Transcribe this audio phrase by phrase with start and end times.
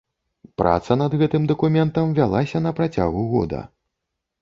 [0.61, 3.65] Праца над гэтым дакументам вялася на працягу года.